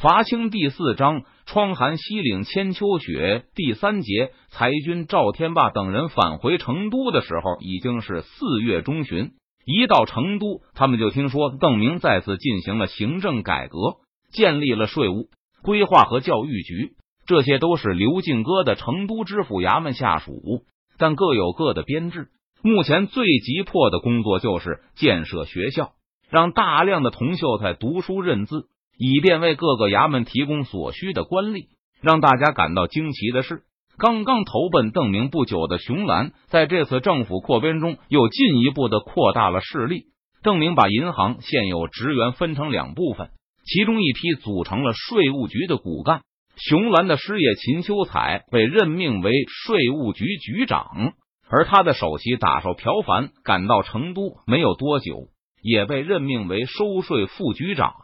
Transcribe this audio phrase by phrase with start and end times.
[0.00, 3.44] 伐清第四章，窗含西岭千秋雪。
[3.54, 9.32] 第三节，裁军赵天霸等人返回成都的时候，已经是四月中旬。
[9.66, 13.76] 一到成都，他们就听说邓明再次进行了行政改革，
[14.32, 15.28] 建立了税务、
[15.60, 16.92] 规划和教育局，
[17.26, 20.64] 这些都是刘进哥的成都知府衙门下属，
[20.96, 22.28] 但各有各的编制。
[22.62, 25.90] 目前最急迫的工作就是建设学校，
[26.30, 28.64] 让大量的童秀才读书认字。
[29.02, 31.68] 以便为各个衙门提供所需的官吏。
[32.02, 33.62] 让大家感到惊奇的是，
[33.96, 40.04] 刚刚投奔邓明不久的熊兰，在这次政府扩编中又进一步的扩大了势力。
[40.42, 43.30] 邓明把银行现有职员分成两部分，
[43.64, 46.20] 其中一批组成了税务局的骨干。
[46.56, 49.32] 熊兰的师爷秦修彩被任命为
[49.64, 51.14] 税务局局长，
[51.48, 55.28] 而他的首席打手朴凡赶到成都没有多久，
[55.62, 57.94] 也被任命为收税副局长。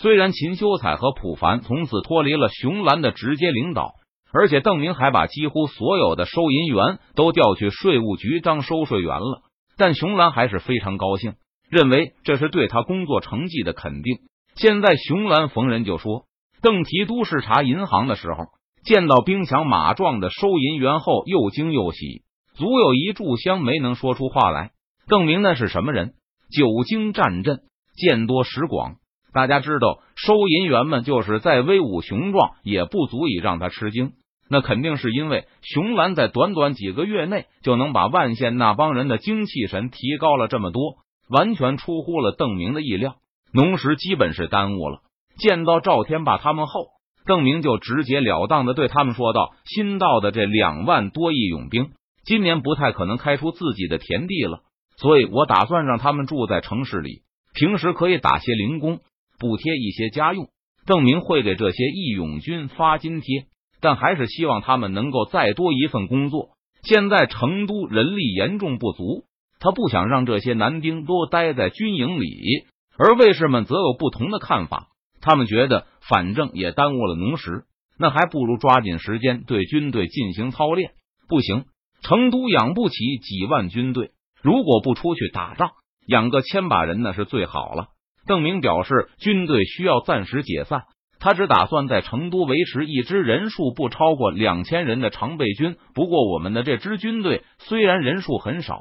[0.00, 3.94] 虽然秦修彩和普凡从此脱离了熊兰的直接领导，
[4.32, 9.42] 而且邓明还把几乎所有的收银员都调去税务局当收税员了，
[9.76, 11.34] 但熊兰还是非常高兴，
[11.68, 14.18] 认为这是对他工作成绩的肯定。
[14.54, 16.26] 现在熊兰逢人就说，
[16.62, 18.44] 邓提督视察银行的时候，
[18.84, 22.22] 见到兵强马壮的收银员后，又惊又喜，
[22.54, 24.70] 足有一炷香没能说出话来。
[25.08, 26.14] 邓明那是什么人？
[26.50, 27.62] 久经战阵，
[27.96, 28.96] 见多识广。
[29.32, 34.12] 大家知道，收银员们就是再威武雄壮，也不足以让他吃惊。
[34.50, 40.96] 那肯定是因为熊兰在短短几个月内就能把万县那帮人的精气神提高了这么多，
[41.28, 43.16] 完全出乎了邓明的意料。
[43.52, 45.00] 农时基本是耽误了。
[45.38, 46.86] 见到赵天霸他们后，
[47.26, 51.90] 邓明就直截了当的对他们说道：“新到的这两万多亿勇兵，
[52.24, 54.60] 今年不太可能开出自己的田地了，
[54.96, 57.20] 所以我打算让他们住在城市里，
[57.54, 59.00] 平时可以打些零工。”
[59.38, 60.48] 补贴一些家用，
[60.86, 63.46] 邓明会给这些义勇军发津贴，
[63.80, 66.50] 但还是希望他们能够再多一份工作。
[66.82, 69.24] 现在成都人力严重不足，
[69.60, 72.66] 他不想让这些男丁多待在军营里。
[72.96, 74.88] 而卫士们则有不同的看法，
[75.20, 77.64] 他们觉得反正也耽误了农时，
[77.96, 80.92] 那还不如抓紧时间对军队进行操练。
[81.28, 81.66] 不行，
[82.02, 84.10] 成都养不起几万军队，
[84.42, 85.70] 如果不出去打仗，
[86.06, 87.88] 养个千把人那是最好了。
[88.28, 90.82] 邓明表示，军队需要暂时解散，
[91.18, 95.76] 他只打算在成都维持一支人数不超过两千人的常备军。
[95.94, 98.80] 不过，我们的这支军队虽然人数很少，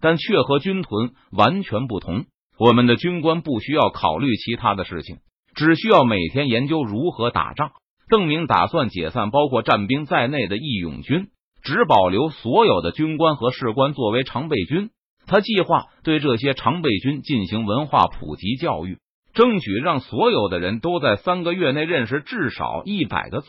[0.00, 2.26] 但却和军屯完全不同。
[2.58, 5.16] 我们的军官不需要考虑其他的事情，
[5.56, 7.72] 只需要每天研究如何打仗。
[8.10, 11.28] 邓明打算解散包括战兵在内的义勇军，
[11.62, 14.90] 只保留所有的军官和士官作为常备军。
[15.26, 18.98] 他计划对这些常备军进行文化普及教育，
[19.32, 23.46] 争取让所有的人都在三个月内认识至少一百个字。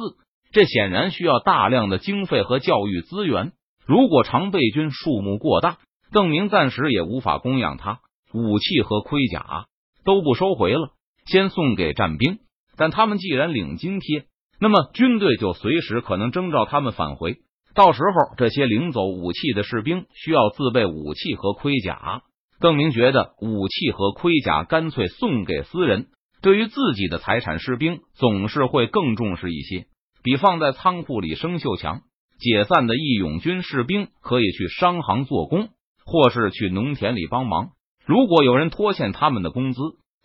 [0.52, 3.52] 这显然需要大量的经费和教育资源。
[3.86, 5.78] 如果常备军数目过大，
[6.12, 8.00] 邓明暂时也无法供养他。
[8.34, 9.66] 武器和盔甲
[10.04, 10.90] 都不收回了，
[11.26, 12.40] 先送给战兵。
[12.78, 14.26] 但他们既然领津贴，
[14.60, 17.38] 那么军队就随时可能征召他们返回。
[17.76, 22.24] 到时候，这些领走武器的士兵需要自备武器和盔甲。
[22.62, 26.08] 邓明觉得，武器和盔甲干脆送给私人，
[26.42, 29.88] 对于自己的财产，士兵总是会更重视一些，
[30.24, 32.02] 比放在仓库里生锈强。
[32.40, 35.68] 解散的义勇军士兵可以去商行做工，
[36.06, 37.72] 或是去农田里帮忙。
[38.06, 39.80] 如果有人拖欠他们的工资，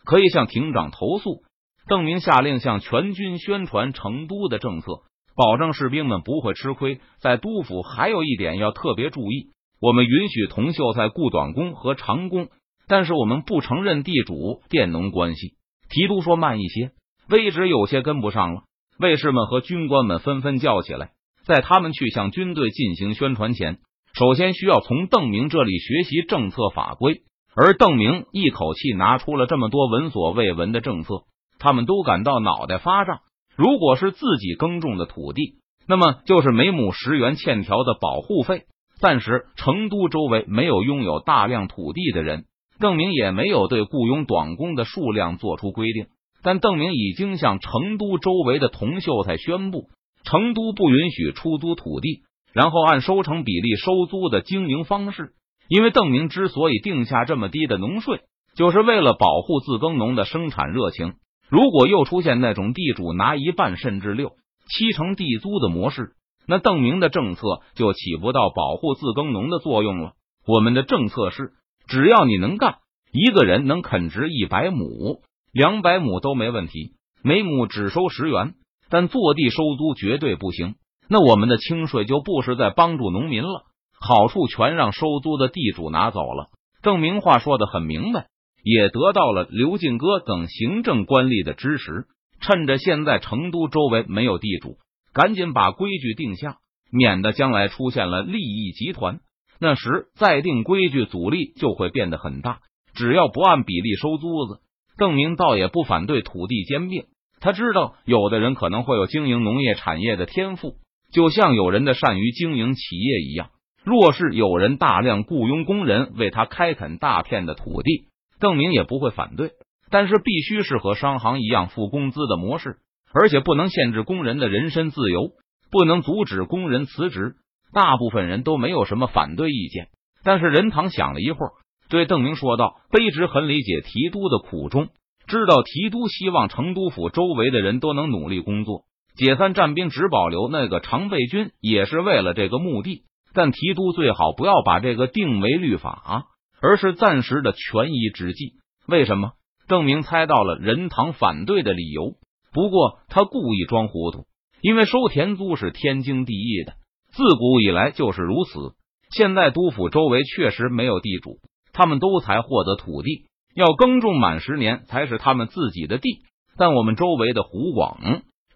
[0.05, 1.43] 可以向庭长投诉。
[1.89, 5.03] 邓明下令向全军宣传成都的政策。
[5.37, 7.01] 保证士兵们不会吃亏。
[7.21, 12.49] 在督府还有一点要特别注意：我们允许童秀才雇短工和长工，
[12.89, 15.55] 但是我们不承认地主佃农关系。
[15.89, 16.91] 提督说慢一些，
[17.29, 18.63] 威直有些跟不上了。
[18.99, 21.11] 卫士们和军官们纷纷叫起来。
[21.45, 23.79] 在他们去向军队进行宣传前，
[24.13, 27.23] 首先需要从邓明这里学习政策法规。
[27.57, 31.25] 而邓明一口气拿出了这么多闻所未闻的政策，
[31.59, 33.21] 他们都感到脑袋发胀。
[33.61, 35.57] 如果是自己耕种的土地，
[35.87, 38.63] 那么就是每亩十元欠条的保护费。
[38.99, 42.45] 暂时成都周围没有拥有大量土地的人，
[42.79, 46.07] 邓明也没有对雇佣短工的数量做出规定。
[46.43, 49.89] 但邓明已经向成都周围的童秀才宣布，
[50.25, 52.23] 成都不允许出租土地，
[52.55, 55.33] 然后按收成比例收租的经营方式。
[55.69, 58.21] 因为邓明之所以定下这么低的农税，
[58.57, 61.13] 就是为了保护自耕农的生产热情。
[61.51, 64.33] 如果又出现那种地主拿一半甚至六
[64.69, 66.13] 七成地租的模式，
[66.47, 67.43] 那邓明的政策
[67.75, 70.13] 就起不到保护自耕农的作用了。
[70.47, 71.53] 我们的政策是，
[71.87, 72.79] 只要你能干，
[73.13, 76.95] 一个人能垦植一百亩、两百亩都没问题。
[77.23, 78.55] 每亩只收十元，
[78.89, 80.77] 但坐地收租绝对不行。
[81.09, 83.65] 那我们的清税就不是在帮助农民了，
[84.01, 86.49] 好处全让收租的地主拿走了。
[86.83, 88.29] 邓明话说的很明白，
[88.63, 92.07] 也得到了刘进哥等行政官吏的支持。
[92.43, 94.79] 趁着现在成都周围没有地主，
[95.13, 96.57] 赶紧把规矩定下，
[96.91, 99.21] 免得将来出现了利益集团。
[99.61, 102.61] 那时再定规矩，阻力就会变得很大。
[102.95, 104.61] 只要不按比例收租子，
[104.97, 107.05] 邓明倒也不反对土地兼并。
[107.41, 110.77] 他知道有的人可能会有经营农业产业的天赋，
[111.13, 113.51] 就像有人的善于经营企业一样。
[113.85, 118.07] 若是有人大量雇佣工人为他开垦大片的土地，
[118.41, 119.53] 邓明也不会反对。
[119.91, 122.79] 但是必须是和商行一样付工资的模式，
[123.13, 125.31] 而且不能限制工人的人身自由，
[125.71, 127.35] 不能阻止工人辞职。
[127.73, 129.89] 大部分人都没有什么反对意见。
[130.25, 131.53] 但是任堂想了一会儿。
[131.89, 134.91] 对邓明说道：“卑职很理解提督的苦衷，
[135.27, 138.85] 知道提督希望成都府周围的人都能努力工作，
[139.17, 143.03] 解散战兵，只保留那个常备军，也是为了这个目的。
[143.35, 146.27] 但提督最好不要把这个定为律法，
[146.61, 148.55] 而是暂时的权宜之计。
[148.87, 149.33] 为什么？”
[149.69, 152.17] 邓明猜到了任堂反对的理由，
[152.53, 154.27] 不过他故意装糊涂，
[154.61, 156.75] 因为收田租是天经地义的，
[157.13, 158.75] 自古以来就是如此。
[159.11, 161.39] 现在督府周围确实没有地主。
[161.73, 166.23] 他们都才获得土地，要耕种满十年才是他们自己的地。
[166.57, 168.01] 但我们周围的湖广、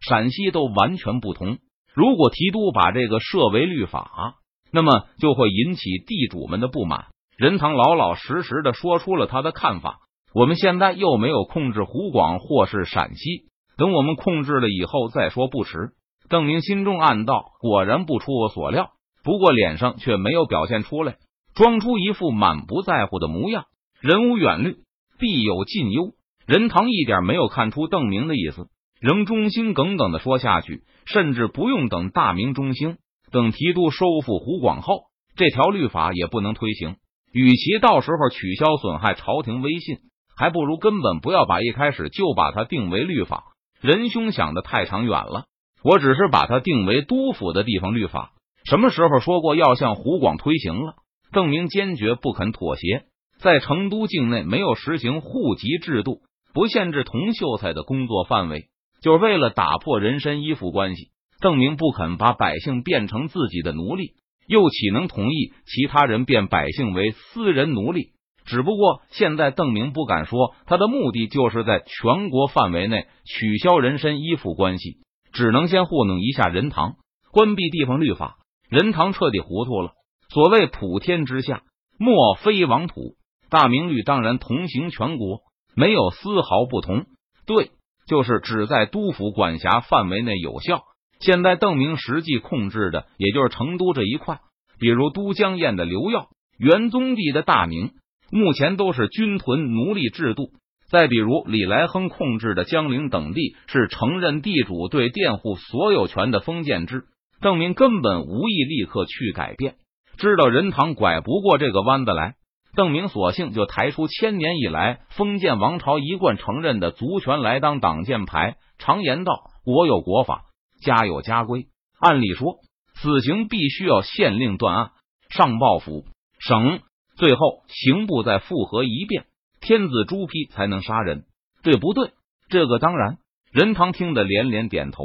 [0.01, 1.59] 陕西都完全不同。
[1.95, 4.35] 如果提督把这个设为律法，
[4.73, 7.07] 那么就会引起地主们的不满。
[7.37, 9.99] 任堂老老实实的说出了他的看法。
[10.35, 13.45] 我们现在又没有控制湖广或是陕西，
[13.77, 15.91] 等我们控制了以后再说不迟。
[16.29, 18.91] 邓明心中暗道：果然不出我所料，
[19.23, 21.17] 不过脸上却没有表现出来。
[21.55, 23.67] 装出一副满不在乎的模样，
[24.01, 24.79] 人无远虑，
[25.21, 26.15] 必有近忧。
[26.47, 28.67] 任堂一点没有看出邓明的意思，
[29.01, 32.97] 仍忠心耿耿的说下去，甚至不用等大明中兴，
[33.31, 35.05] 等提督收复湖广后，
[35.37, 36.97] 这条律法也不能推行。
[37.35, 39.99] 与其到时候取消损害朝廷威信，
[40.37, 43.43] 还不如根本不要把一开始就把它定为律法。
[43.81, 45.47] 仁兄想的太长远了，
[45.83, 48.31] 我只是把它定为督府的地方律法。
[48.65, 50.95] 什么时候说过要向湖广推行了？
[51.33, 53.07] 邓明坚决不肯妥协，
[53.41, 56.21] 在成都境内没有实行户籍制度，
[56.55, 58.69] 不限制童秀才的工作范围，
[59.03, 61.09] 就是为了打破人身依附关系。
[61.41, 64.13] 邓明不肯把百姓变成自己的奴隶，
[64.47, 68.11] 又岂能同意其他人变百姓为私人奴隶？
[68.45, 74.99] 只不过现在邓明不敢说他的目的就是在全国范围内取消人身依附关系，
[75.33, 76.97] 只能先糊弄一下任堂，
[77.33, 78.37] 关闭地方律法。
[78.69, 79.93] 任堂彻底糊涂了。
[80.29, 81.63] 所谓普天之下
[81.99, 83.15] 莫非王土，
[83.49, 85.41] 大明律当然同行全国，
[85.75, 87.07] 没有丝毫不同。
[87.47, 87.71] 对，
[88.07, 90.83] 就是只在督府管辖范围内有效。
[91.21, 94.41] 现在邓明实际控制的也就是成都这一块，
[94.79, 96.29] 比如都江堰的刘耀、
[96.59, 97.93] 元宗帝的大明，
[98.31, 100.51] 目前都是军屯奴隶制度。
[100.91, 107.05] 再比如李来亨控制的江陵等地，是承认地主对佃户所有权的封建制。
[107.41, 109.75] 邓明根本无意立刻去改变。
[110.19, 112.35] 知道任堂拐不过这个弯子来，
[112.77, 118.57] 邓明索性就抬出千年以来封建王朝一贯承认的族权来当挡箭牌。
[118.79, 119.33] 常言道
[119.65, 120.43] ：“国有国法，
[120.85, 121.67] 家有家规。”
[121.99, 122.59] 按理说，
[122.95, 124.91] 死刑必须要县令断案，
[125.31, 126.05] 上报府
[126.39, 126.81] 省，
[127.17, 129.25] 最后刑部再复核一遍，
[129.61, 131.25] 天子朱批才能杀人，
[131.63, 132.13] 对不对？
[132.49, 133.19] 这个当然。
[133.53, 135.05] 任堂听得连连点头。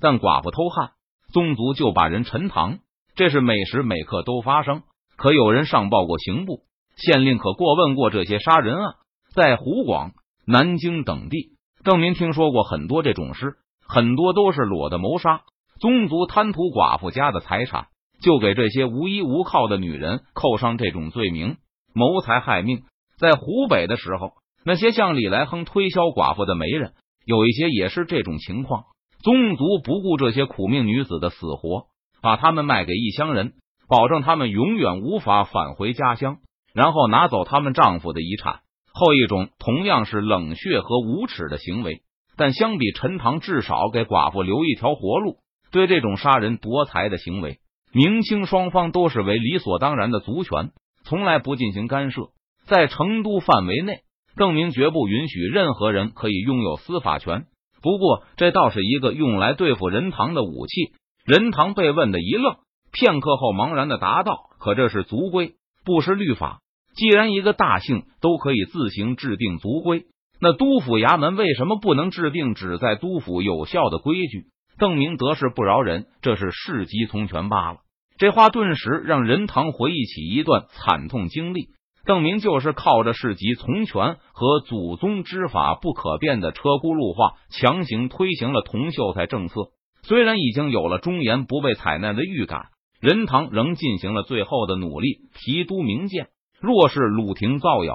[0.00, 0.92] 但寡妇偷汉，
[1.32, 2.78] 宗族就把人沉塘。
[3.16, 4.82] 这是每时每刻都发生，
[5.16, 6.62] 可有人上报过刑部，
[6.96, 8.94] 县令可过问过这些杀人案？
[9.34, 10.12] 在湖广、
[10.46, 13.56] 南京等地，邓明听说过很多这种事，
[13.88, 15.40] 很多都是裸的谋杀，
[15.80, 17.86] 宗族贪图寡妇家的财产，
[18.20, 21.56] 就给这些无依无靠的女人扣上这种罪名，
[21.94, 22.82] 谋财害命。
[23.18, 24.32] 在湖北的时候，
[24.64, 26.92] 那些向李来亨推销寡妇的媒人，
[27.24, 28.84] 有一些也是这种情况，
[29.22, 31.86] 宗族不顾这些苦命女子的死活。
[32.20, 33.52] 把他们卖给异乡人，
[33.88, 36.38] 保证他们永远无法返回家乡，
[36.74, 38.60] 然后拿走他们丈夫的遗产。
[38.92, 42.02] 后一种同样是冷血和无耻的行为，
[42.38, 45.36] 但相比陈塘，至少给寡妇留一条活路。
[45.70, 47.58] 对这种杀人夺财的行为，
[47.92, 50.70] 明清双方都是为理所当然的族权，
[51.04, 52.28] 从来不进行干涉。
[52.64, 54.00] 在成都范围内，
[54.36, 57.46] 邓明绝不允许任何人可以拥有司法权。
[57.82, 60.92] 不过，这倒是一个用来对付人堂的武器。
[61.26, 62.56] 任堂被问的一愣，
[62.92, 65.54] 片刻后茫然的答道：“可这是族规，
[65.84, 66.60] 不是律法。
[66.94, 70.06] 既然一个大姓都可以自行制定族规，
[70.40, 74.46] 那督府衙门为什么不能制定只在督府有效的规矩？
[74.78, 77.78] 邓明得势不饶人，这是世机从权罢了。
[78.16, 81.70] 这话顿时让任堂回忆起一段惨痛经历。
[82.04, 89.72] 邓明就是靠着世袭从权和祖宗之法不可变的车轱辘话，强行推行了同秀才政策。
[90.04, 92.68] 虽然已经有了忠言不被采纳的预感，
[93.00, 96.28] 任堂仍进行了最后的努力，提督明鉴。
[96.60, 97.94] 若是鲁廷造谣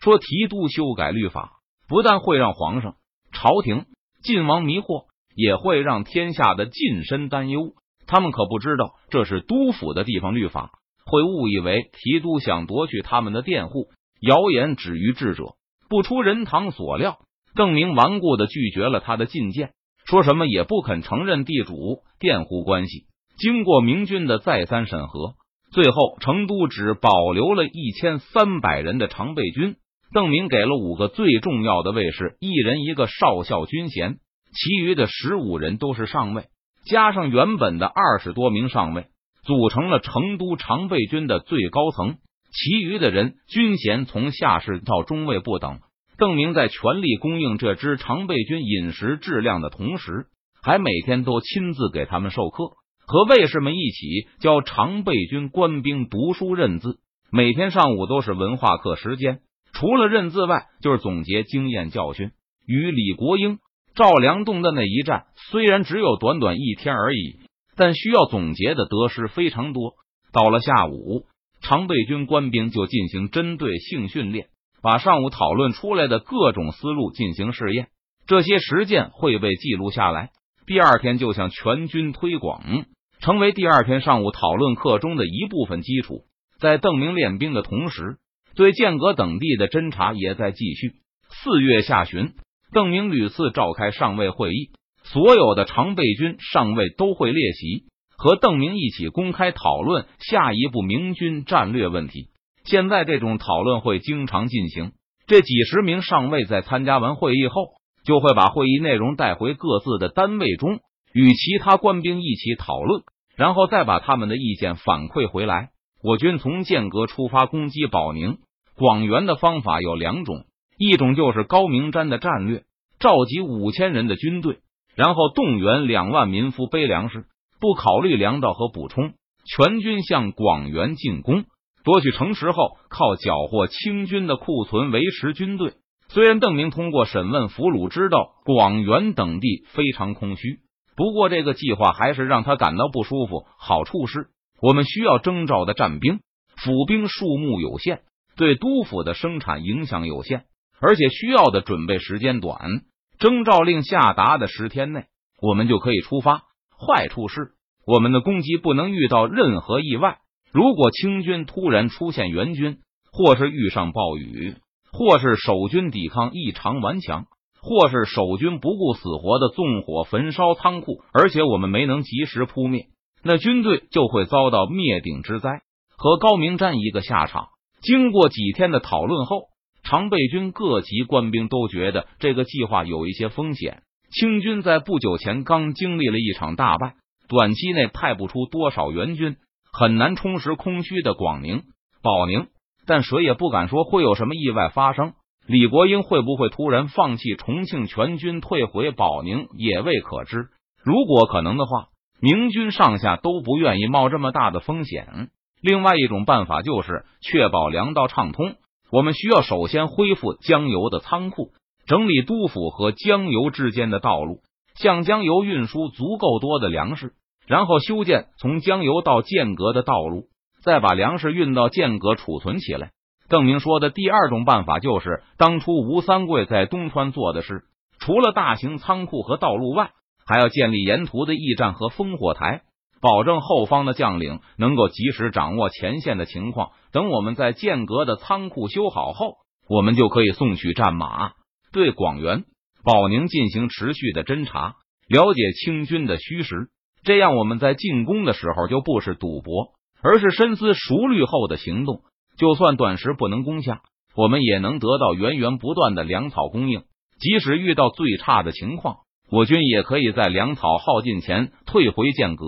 [0.00, 1.59] 说提督修改律法，
[1.90, 2.94] 不但会让皇上、
[3.32, 3.84] 朝廷、
[4.22, 7.74] 晋王迷惑，也会让天下的近身担忧。
[8.06, 10.70] 他们可不知道，这是督府的地方律法，
[11.04, 13.88] 会误以为提督想夺去他们的佃户。
[14.20, 15.56] 谣言止于智者，
[15.88, 17.18] 不出任堂所料，
[17.56, 19.72] 邓明顽固的拒绝了他的进谏，
[20.06, 23.06] 说什么也不肯承认地主佃户关系。
[23.36, 25.34] 经过明军的再三审核，
[25.72, 29.74] 最后成都只保留了一千三百人的常备军。
[30.12, 34.16] 邓明给了五个最重要的卫士，一人一个少校军衔，
[34.52, 36.46] 其余的十五人都是上尉，
[36.84, 39.06] 加上原本的二十多名上尉，
[39.44, 42.16] 组成了成都常备军的最高层。
[42.52, 45.78] 其余的人军衔从下士到中尉不等。
[46.18, 50.26] 邓明在全力供应这支常备军饮食质量的同时，
[50.60, 52.72] 还每天都亲自给他们授课，
[53.06, 56.98] 和卫士们一起教常备军官兵读书认字。
[57.30, 59.38] 每天上午都是文化课时间。
[59.80, 62.32] 除了认字外，就是总结经验教训。
[62.66, 63.60] 与李国英、
[63.94, 67.38] 赵良栋的那一战，虽然只有短短一天而已，
[67.76, 69.94] 但需要总结的得失非常多。
[70.34, 71.24] 到了下午，
[71.62, 74.48] 常备军官兵就进行针对性训练，
[74.82, 77.88] 把上午讨论出来的各种思路进行试验。
[78.26, 80.28] 这些实践会被记录下来，
[80.66, 82.84] 第二天就向全军推广，
[83.20, 86.24] 成为第二天上午讨论课中的一部分基础。
[86.58, 88.18] 在邓明练兵的同时。
[88.54, 90.92] 对剑阁等地的侦查也在继续。
[91.28, 92.34] 四月下旬，
[92.72, 94.70] 邓明屡次召开上尉会议，
[95.04, 97.84] 所有的常备军上尉都会列席，
[98.16, 102.28] 和邓明一起公开讨论下一步明军战略问题。
[102.64, 104.92] 现在这种讨论会经常进行。
[105.26, 107.68] 这几十名上尉在参加完会议后，
[108.04, 110.80] 就会把会议内容带回各自的单位中，
[111.12, 113.02] 与其他官兵一起讨论，
[113.36, 115.70] 然后再把他们的意见反馈回来。
[116.02, 118.38] 我军从剑阁出发攻击保宁、
[118.74, 120.46] 广元的方法有两种，
[120.78, 122.62] 一种就是高明瞻的战略，
[122.98, 124.60] 召集五千人的军队，
[124.94, 127.26] 然后动员两万民夫背粮食，
[127.60, 129.12] 不考虑粮道和补充，
[129.44, 131.44] 全军向广元进攻，
[131.84, 135.74] 夺取城池后，靠缴获清军的库存维持军队。
[136.08, 140.60] 虽然邓明通过审问俘虏知道广元等地非常空虚，
[140.96, 143.44] 不过这个计划还是让他感到不舒服。
[143.58, 144.28] 好处是。
[144.62, 146.20] 我们需要征召的战兵、
[146.56, 148.00] 府兵数目有限，
[148.36, 150.44] 对督府的生产影响有限，
[150.80, 152.82] 而且需要的准备时间短。
[153.18, 155.04] 征召令下达的十天内，
[155.42, 156.42] 我们就可以出发。
[156.78, 157.52] 坏处是，
[157.86, 160.18] 我们的攻击不能遇到任何意外。
[160.52, 162.78] 如果清军突然出现援军，
[163.12, 164.56] 或是遇上暴雨，
[164.92, 167.26] 或是守军抵抗异常顽强，
[167.60, 172.86] 或是守军不顾死活的纵火焚烧仓库，而且我们没能及时扑灭。
[173.22, 175.60] 那军队就会遭到灭顶之灾，
[175.96, 177.48] 和高明瞻一个下场。
[177.82, 179.48] 经过几天的讨论后，
[179.82, 183.82] 常备军各级官兵都觉得这个计划有一些风险。
[184.10, 186.94] 清军在不久前刚经历了一场大败，
[187.28, 189.36] 短期内派不出多少援军，
[189.70, 191.62] 很难充实空虚的广宁、
[192.02, 192.46] 保宁。
[192.86, 195.12] 但谁也不敢说会有什么意外发生。
[195.46, 200.48] 李国英会不会突然放弃重庆全军退回保宁，也未可知。
[200.82, 201.89] 如果可能的话。
[202.20, 205.30] 明军上下都不愿意冒这么大的风险。
[205.62, 208.54] 另外一种办法就是确保粮道畅通。
[208.92, 211.52] 我们需要首先恢复江油的仓库，
[211.86, 214.40] 整理督府和江油之间的道路，
[214.74, 217.12] 向江油运输足够多的粮食，
[217.46, 220.24] 然后修建从江油到剑阁的道路，
[220.62, 222.90] 再把粮食运到剑阁储存起来。
[223.28, 227.62] 邓明说的第二种办法就是当初吴三桂在东川做的事，
[228.00, 229.92] 除了大型仓库和道路外。
[230.30, 232.62] 还要建立沿途的驿站和烽火台，
[233.00, 236.70] 保证后方的将领能够及时掌握前线的情况。
[236.92, 241.32] 等我们在剑阁的仓库修好后，我们就可以送去战马，
[241.72, 242.44] 对广元、
[242.84, 244.76] 保宁进行持续的侦查，
[245.08, 246.68] 了解清军的虚实。
[247.02, 252.02] 这样，我们在进攻的时候就不是赌博，而是深思熟虑后的行动。
[252.36, 253.80] 就算短时不能攻下，
[254.14, 256.84] 我们也能得到源源不断的粮草供应。
[257.18, 258.98] 即使遇到最差的情况。
[259.30, 262.44] 我军也可以在粮草耗尽前退回剑阁，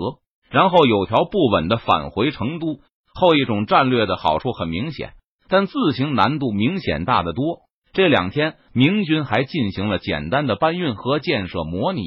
[0.49, 2.81] 然后有条不紊的返回成都。
[3.13, 5.13] 后一种战略的好处很明显，
[5.47, 7.59] 但自行难度明显大得多。
[7.93, 12.01] 这两天，明军还进行了简单的搬运和建设模拟，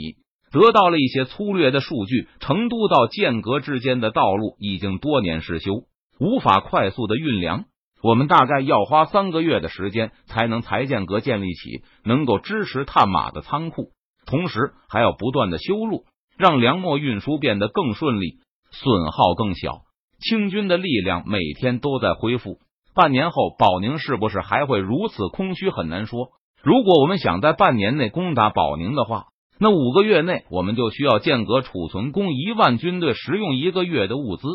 [0.51, 2.29] 得到了一些粗略的数据。
[2.41, 5.85] 成都到剑阁之间的道路已经多年失修，
[6.19, 7.67] 无法快速的运粮。
[8.03, 13.91] 我们大概要花三个月的时间，才能才剑阁建立起能够支持探马的仓库，
[14.27, 16.05] 同时还要不断的修路，
[16.37, 18.41] 让粮秣运输变得更顺利，
[18.71, 19.83] 损耗更小。
[20.19, 22.59] 清军的力量每天都在恢复。
[22.95, 25.71] 半年后，保宁是不是还会如此空虚？
[25.71, 26.29] 很难说。
[26.63, 29.27] 如果我们想在半年内攻打保宁的话，
[29.59, 34.47] 那五个月内我们就需要间隔储存供一万军队食用一个月的物资、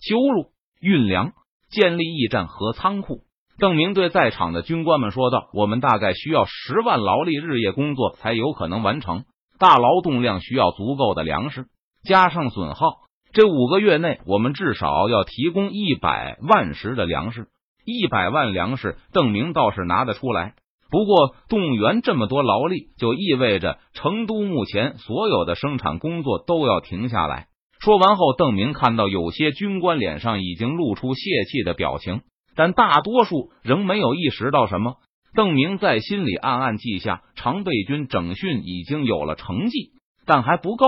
[0.00, 0.50] 修路、
[0.80, 1.32] 运粮、
[1.68, 3.20] 建立驿站和仓库。
[3.60, 9.24] 邓明对在场的军官们说道：“我们大概需要十万劳力日夜工作才有可能完成，
[9.58, 11.66] 大劳动量需要足够的粮食，
[12.02, 12.86] 加上损耗，
[13.34, 17.48] 这五个月内我们至少要提供一百万石的粮食。”
[17.84, 20.54] 一百万粮食，邓明倒是拿得出来。
[20.90, 27.46] 不过，动员这么多劳力，就意味着成都目前所有的生产工作都要停下来。
[27.80, 32.20] 说完后，邓明看到有些军官脸上已经露出泄气的表情，
[32.60, 34.96] 但大多数仍没有意识到什么。
[35.34, 39.92] 邓明在心里暗暗记下：常备军整训已经有了成绩，
[40.26, 40.84] 但还不够。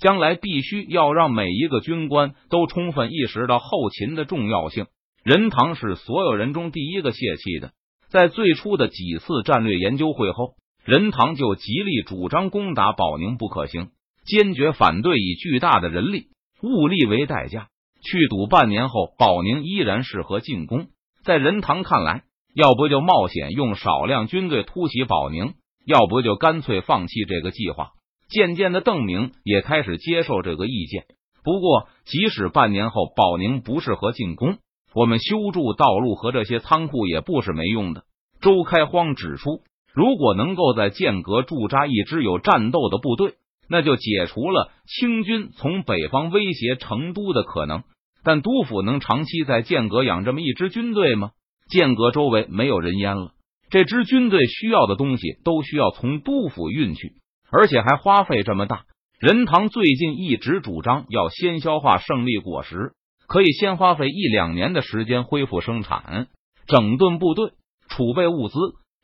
[0.00, 4.86] 将来必须要让每一个军官都充分意识到后勤的重要性。
[5.22, 7.70] 任堂是所有人中第一个泄气的。
[8.08, 13.90] 在最初的几次战略研究会后，任堂就极力主张攻打保宁不可行，
[14.24, 16.30] 坚决反对以巨大的人力
[16.64, 17.68] 物力为代价
[18.02, 20.88] 去赌半年后保宁依然适合进攻。
[21.24, 22.22] 在任堂看来，
[22.54, 25.54] 要不就冒险用少量军队突袭保宁，
[25.86, 27.90] 要不就干脆放弃这个计划。
[28.28, 31.04] 渐渐的，邓明也开始接受这个意见。
[31.44, 34.58] 不过，即使半年后保宁不适合进攻，
[34.94, 38.04] 我们修筑道路和这些仓库也不是没用的。
[38.40, 39.60] 周开荒指出，
[39.92, 43.34] 如果能够在剑阁驻扎一支有战斗的部队，
[43.68, 47.84] 那就解除了清军从北方威胁成都的可能。
[48.24, 51.30] 但督府能长期在剑阁养这么一支军队吗？
[51.68, 53.32] 剑阁周围没有人烟了，
[53.70, 57.14] 这支军队需要的东西都需要从督府运去，
[57.50, 58.84] 而且还花费这么大。
[59.18, 62.92] 任堂最近一直主张要先消化胜利果实。
[63.28, 66.26] 可以先花费一两年的时间恢复生产、
[66.66, 67.52] 整顿部队、
[67.88, 68.58] 储备物资，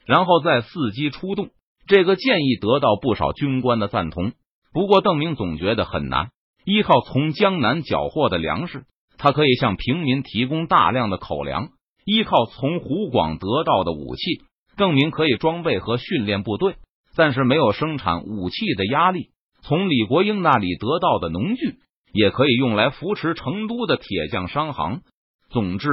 [0.04, 1.48] 然后再伺机出动。
[1.86, 4.32] 这个建议得到不少军官的赞同。
[4.74, 6.28] 不过，邓明总觉得很难。
[6.66, 8.84] 依靠从江南缴获的粮食，
[9.18, 11.72] 他可以向平民提供大量的口粮；
[12.06, 14.42] 依靠从湖广得到的武器，
[14.76, 16.76] 邓明可以装备和训练部队，
[17.14, 19.30] 暂时没有生产武器的压力。
[19.60, 21.78] 从李国英那里得到的农具。
[22.10, 25.02] 也可以用来扶持成都的铁匠商行。
[25.50, 25.88] 总之，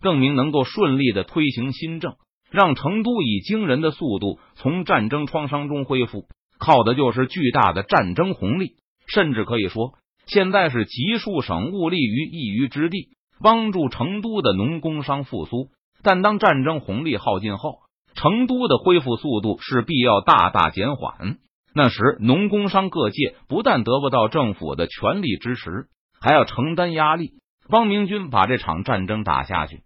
[0.00, 2.14] 邓明能够顺利的推行新政，
[2.52, 6.26] 让成都以惊人的速度从战争创伤中恢复，
[6.58, 8.76] 靠的就是巨大的战争红利。
[9.08, 9.94] 甚至可以说，
[10.26, 13.10] 现在是集数省物力于一隅之地，
[13.40, 15.68] 帮助成都的农工商复苏。
[16.02, 17.78] 但当战争红利耗尽后，
[18.14, 21.38] 成都的恢复速度势必要大大减缓。
[21.74, 25.86] 那时，农工商各界不但得不到政府的全力支持，
[26.20, 27.34] 还要承担压力，
[27.68, 29.82] 帮明军把这场战争打下去。